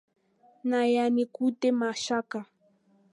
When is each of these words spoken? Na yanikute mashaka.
Na 0.69 0.79
yanikute 0.93 1.67
mashaka. 1.79 2.37